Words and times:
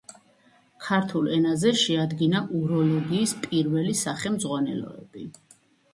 ქართულ 0.85 1.27
ენაზე 1.35 1.73
შეადგინა 1.83 2.41
უროლოგიის 2.61 3.37
პირველი 3.47 3.95
სახელმძღვანელოები. 4.03 5.29